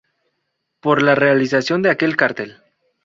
[0.79, 2.57] Por la realización de aquel cartel.